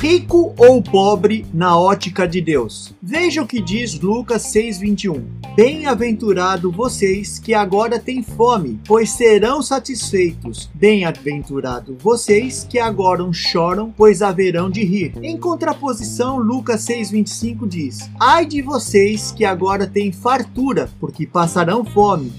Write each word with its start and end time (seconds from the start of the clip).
rico 0.00 0.54
ou 0.56 0.80
pobre 0.80 1.44
na 1.52 1.76
ótica 1.76 2.26
de 2.26 2.40
Deus. 2.40 2.94
Veja 3.02 3.42
o 3.42 3.46
que 3.46 3.60
diz 3.60 3.98
Lucas 3.98 4.42
6:21. 4.42 5.24
Bem-aventurado 5.56 6.70
vocês 6.70 7.40
que 7.40 7.52
agora 7.52 7.98
têm 7.98 8.22
fome, 8.22 8.78
pois 8.86 9.10
serão 9.10 9.60
satisfeitos. 9.60 10.70
Bem-aventurado 10.72 11.96
vocês 11.98 12.64
que 12.68 12.78
agora 12.78 13.28
choram, 13.32 13.92
pois 13.96 14.22
haverão 14.22 14.70
de 14.70 14.84
rir. 14.84 15.14
Em 15.20 15.36
contraposição, 15.36 16.38
Lucas 16.38 16.82
6:25 16.82 17.66
diz: 17.66 18.08
Ai 18.20 18.46
de 18.46 18.62
vocês 18.62 19.32
que 19.32 19.44
agora 19.44 19.84
têm 19.84 20.12
fartura, 20.12 20.88
porque 21.00 21.26
passarão 21.26 21.84
fome. 21.84 22.32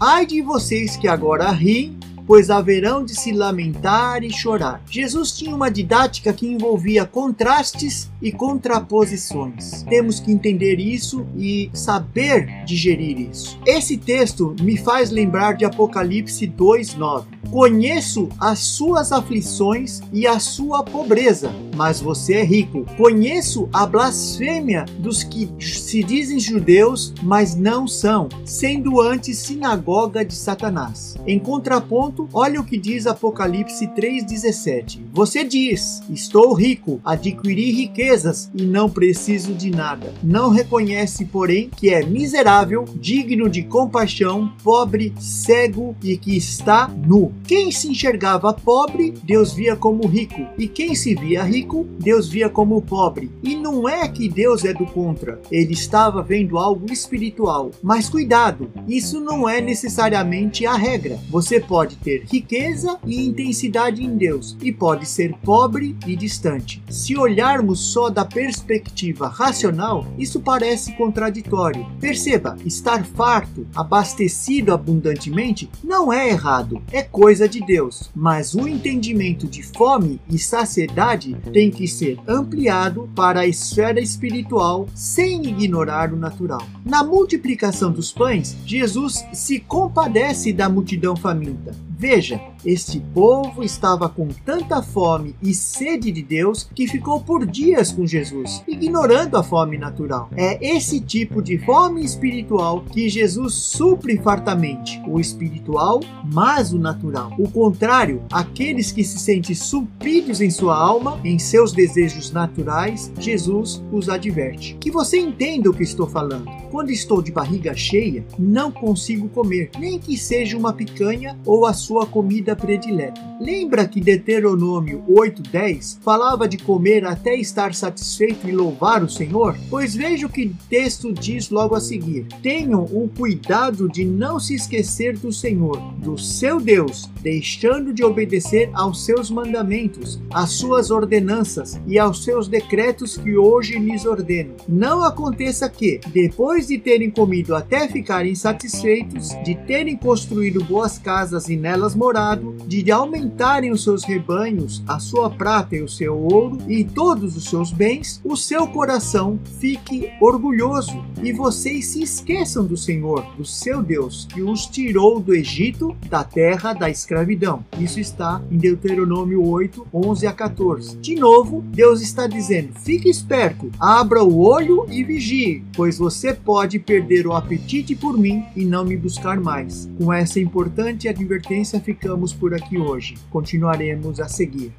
Ai 0.00 0.26
de 0.26 0.42
vocês 0.42 0.96
que 0.96 1.06
agora 1.06 1.48
riem, 1.52 1.96
pois 2.26 2.50
haverão 2.50 3.04
de 3.04 3.14
se 3.14 3.32
lamentar 3.32 4.22
e 4.22 4.32
chorar. 4.32 4.82
Jesus 4.90 5.32
tinha 5.32 5.54
uma 5.54 5.70
didática 5.70 6.32
que 6.32 6.46
envolvia 6.46 7.04
contrastes 7.04 8.10
e 8.20 8.32
contraposições. 8.32 9.82
Temos 9.84 10.20
que 10.20 10.32
entender 10.32 10.78
isso 10.78 11.26
e 11.36 11.70
saber 11.72 12.64
digerir 12.64 13.30
isso. 13.30 13.58
Esse 13.66 13.96
texto 13.96 14.54
me 14.60 14.76
faz 14.76 15.10
lembrar 15.10 15.52
de 15.54 15.64
Apocalipse 15.64 16.46
2:9. 16.46 17.33
Conheço 17.50 18.28
as 18.38 18.58
suas 18.58 19.12
aflições 19.12 20.00
e 20.12 20.26
a 20.26 20.38
sua 20.38 20.82
pobreza, 20.82 21.52
mas 21.76 22.00
você 22.00 22.34
é 22.34 22.44
rico. 22.44 22.84
Conheço 22.96 23.68
a 23.72 23.86
blasfêmia 23.86 24.84
dos 24.98 25.22
que 25.22 25.48
se 25.60 26.02
dizem 26.02 26.40
judeus, 26.40 27.14
mas 27.22 27.54
não 27.54 27.86
são, 27.86 28.28
sendo 28.44 29.00
antes 29.00 29.38
sinagoga 29.38 30.24
de 30.24 30.34
Satanás. 30.34 31.16
Em 31.26 31.38
contraponto, 31.38 32.28
olha 32.32 32.60
o 32.60 32.64
que 32.64 32.78
diz 32.78 33.06
Apocalipse 33.06 33.86
3:17. 33.88 35.04
Você 35.12 35.44
diz: 35.44 36.02
"Estou 36.10 36.52
rico, 36.52 37.00
adquiri 37.04 37.70
riquezas 37.70 38.50
e 38.54 38.64
não 38.64 38.88
preciso 38.90 39.54
de 39.54 39.70
nada". 39.70 40.12
Não 40.22 40.50
reconhece, 40.50 41.24
porém, 41.24 41.70
que 41.76 41.90
é 41.90 42.04
miserável, 42.04 42.84
digno 42.96 43.48
de 43.48 43.62
compaixão, 43.62 44.52
pobre, 44.62 45.12
cego 45.18 45.94
e 46.02 46.16
que 46.16 46.36
está 46.36 46.88
nu. 46.88 47.32
Quem 47.46 47.70
se 47.70 47.88
enxergava 47.88 48.54
pobre, 48.54 49.12
Deus 49.22 49.52
via 49.52 49.76
como 49.76 50.06
rico, 50.06 50.46
e 50.56 50.66
quem 50.66 50.94
se 50.94 51.14
via 51.14 51.42
rico, 51.42 51.86
Deus 51.98 52.26
via 52.26 52.48
como 52.48 52.80
pobre. 52.80 53.30
E 53.42 53.54
não 53.54 53.86
é 53.86 54.08
que 54.08 54.30
Deus 54.30 54.64
é 54.64 54.72
do 54.72 54.86
contra, 54.86 55.38
ele 55.50 55.74
estava 55.74 56.22
vendo 56.22 56.56
algo 56.56 56.90
espiritual. 56.90 57.70
Mas 57.82 58.08
cuidado, 58.08 58.70
isso 58.88 59.20
não 59.20 59.46
é 59.46 59.60
necessariamente 59.60 60.64
a 60.64 60.74
regra. 60.74 61.18
Você 61.28 61.60
pode 61.60 61.96
ter 61.96 62.24
riqueza 62.32 62.98
e 63.04 63.26
intensidade 63.26 64.02
em 64.02 64.16
Deus, 64.16 64.56
e 64.62 64.72
pode 64.72 65.06
ser 65.06 65.34
pobre 65.44 65.94
e 66.06 66.16
distante. 66.16 66.82
Se 66.88 67.14
olharmos 67.14 67.92
só 67.92 68.08
da 68.08 68.24
perspectiva 68.24 69.28
racional, 69.28 70.06
isso 70.18 70.40
parece 70.40 70.96
contraditório. 70.96 71.86
Perceba, 72.00 72.56
estar 72.64 73.04
farto, 73.04 73.66
abastecido 73.74 74.72
abundantemente, 74.72 75.68
não 75.82 76.10
é 76.10 76.30
errado, 76.30 76.80
é 76.90 77.02
coisa 77.02 77.23
coisa 77.24 77.48
de 77.48 77.64
Deus, 77.64 78.10
mas 78.14 78.54
o 78.54 78.68
entendimento 78.68 79.46
de 79.46 79.62
fome 79.62 80.20
e 80.28 80.38
saciedade 80.38 81.34
tem 81.54 81.70
que 81.70 81.88
ser 81.88 82.18
ampliado 82.28 83.08
para 83.16 83.40
a 83.40 83.46
esfera 83.46 83.98
espiritual 83.98 84.86
sem 84.94 85.46
ignorar 85.46 86.12
o 86.12 86.18
natural. 86.18 86.60
Na 86.84 87.02
multiplicação 87.02 87.90
dos 87.90 88.12
pães, 88.12 88.54
Jesus 88.66 89.24
se 89.32 89.58
compadece 89.58 90.52
da 90.52 90.68
multidão 90.68 91.16
faminta. 91.16 91.74
Veja, 92.06 92.38
este 92.66 93.00
povo 93.00 93.62
estava 93.62 94.10
com 94.10 94.28
tanta 94.28 94.82
fome 94.82 95.34
e 95.42 95.54
sede 95.54 96.12
de 96.12 96.22
Deus 96.22 96.68
que 96.74 96.86
ficou 96.86 97.20
por 97.20 97.46
dias 97.46 97.90
com 97.90 98.06
Jesus, 98.06 98.62
ignorando 98.68 99.38
a 99.38 99.42
fome 99.42 99.78
natural. 99.78 100.28
É 100.36 100.58
esse 100.62 101.00
tipo 101.00 101.40
de 101.40 101.56
fome 101.58 102.04
espiritual 102.04 102.82
que 102.82 103.08
Jesus 103.08 103.54
supre 103.54 104.18
fartamente, 104.18 105.00
o 105.06 105.18
espiritual, 105.18 106.00
mas 106.30 106.74
o 106.74 106.78
natural. 106.78 107.32
O 107.38 107.50
contrário, 107.50 108.22
aqueles 108.30 108.92
que 108.92 109.02
se 109.02 109.18
sentem 109.18 109.54
supridos 109.54 110.42
em 110.42 110.50
sua 110.50 110.76
alma, 110.76 111.18
em 111.24 111.38
seus 111.38 111.72
desejos 111.72 112.30
naturais, 112.30 113.10
Jesus 113.18 113.82
os 113.90 114.10
adverte. 114.10 114.76
Que 114.78 114.90
você 114.90 115.18
entenda 115.18 115.70
o 115.70 115.74
que 115.74 115.82
estou 115.82 116.06
falando. 116.06 116.50
Quando 116.70 116.90
estou 116.90 117.22
de 117.22 117.32
barriga 117.32 117.74
cheia, 117.74 118.26
não 118.38 118.70
consigo 118.70 119.28
comer, 119.28 119.70
nem 119.78 119.98
que 119.98 120.18
seja 120.18 120.58
uma 120.58 120.72
picanha 120.72 121.38
ou 121.46 121.64
a 121.64 121.72
sua 121.72 121.93
comida 122.06 122.56
predileta. 122.56 123.20
Lembra 123.40 123.86
que 123.86 124.00
Deuteronômio 124.00 125.04
8:10 125.08 125.98
falava 126.02 126.48
de 126.48 126.56
comer 126.56 127.04
até 127.04 127.34
estar 127.36 127.74
satisfeito 127.74 128.48
e 128.48 128.52
louvar 128.52 129.02
o 129.02 129.08
Senhor? 129.08 129.56
Pois 129.68 129.94
veja 129.94 130.26
o 130.26 130.30
que 130.30 130.46
o 130.46 130.56
texto 130.68 131.12
diz 131.12 131.50
logo 131.50 131.74
a 131.74 131.80
seguir: 131.80 132.26
Tenham 132.42 132.84
o 132.84 133.10
cuidado 133.16 133.88
de 133.88 134.04
não 134.04 134.40
se 134.40 134.54
esquecer 134.54 135.18
do 135.18 135.32
Senhor, 135.32 135.78
do 135.98 136.16
seu 136.16 136.60
Deus, 136.60 137.10
deixando 137.20 137.92
de 137.92 138.02
obedecer 138.02 138.70
aos 138.72 139.04
seus 139.04 139.30
mandamentos, 139.30 140.20
às 140.32 140.52
suas 140.52 140.90
ordenanças 140.90 141.78
e 141.86 141.98
aos 141.98 142.24
seus 142.24 142.48
decretos 142.48 143.16
que 143.16 143.36
hoje 143.36 143.78
lhes 143.78 144.06
ordeno. 144.06 144.54
Não 144.68 145.02
aconteça 145.02 145.68
que, 145.68 146.00
depois 146.08 146.68
de 146.68 146.78
terem 146.78 147.10
comido 147.10 147.54
até 147.54 147.88
ficarem 147.88 148.34
satisfeitos, 148.34 149.30
de 149.44 149.54
terem 149.54 149.96
construído 149.96 150.64
boas 150.64 150.98
casas 150.98 151.48
e 151.48 151.56
nelas 151.56 151.73
morado, 151.94 152.54
de 152.66 152.90
aumentarem 152.90 153.72
os 153.72 153.82
seus 153.82 154.04
rebanhos, 154.04 154.82
a 154.86 154.98
sua 154.98 155.28
prata 155.28 155.74
e 155.74 155.82
o 155.82 155.88
seu 155.88 156.16
ouro 156.16 156.58
e 156.68 156.84
todos 156.84 157.36
os 157.36 157.44
seus 157.44 157.72
bens, 157.72 158.20
o 158.24 158.36
seu 158.36 158.66
coração 158.68 159.38
fique 159.58 160.10
orgulhoso 160.20 161.04
e 161.22 161.32
vocês 161.32 161.86
se 161.86 162.02
esqueçam 162.02 162.64
do 162.64 162.76
Senhor, 162.76 163.24
do 163.36 163.44
seu 163.44 163.82
Deus, 163.82 164.26
que 164.32 164.42
os 164.42 164.66
tirou 164.66 165.18
do 165.18 165.34
Egito, 165.34 165.96
da 166.08 166.22
terra 166.22 166.72
da 166.72 166.88
escravidão. 166.88 167.64
Isso 167.78 167.98
está 167.98 168.40
em 168.50 168.56
Deuteronômio 168.56 169.44
8, 169.44 169.86
11 169.92 170.26
a 170.26 170.32
14. 170.32 170.96
De 170.98 171.14
novo, 171.14 171.62
Deus 171.68 172.00
está 172.00 172.26
dizendo: 172.26 172.72
fique 172.74 173.08
esperto, 173.08 173.70
abra 173.80 174.22
o 174.22 174.38
olho 174.38 174.86
e 174.90 175.02
vigie, 175.02 175.64
pois 175.74 175.98
você 175.98 176.32
pode 176.32 176.78
perder 176.78 177.26
o 177.26 177.32
apetite 177.32 177.94
por 177.94 178.16
mim 178.16 178.44
e 178.54 178.64
não 178.64 178.84
me 178.84 178.96
buscar 178.96 179.40
mais. 179.40 179.88
Com 179.98 180.12
essa 180.12 180.38
importante 180.38 181.08
advertência, 181.08 181.63
ficamos 181.80 182.32
por 182.34 182.54
aqui 182.54 182.78
hoje. 182.78 183.14
Continuaremos 183.30 184.20
a 184.20 184.28
seguir. 184.28 184.72